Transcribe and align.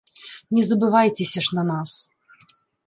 Не 0.57 0.63
забывайцеся 0.69 1.39
ж 1.49 1.61
на 1.61 1.69
нас. 1.71 1.91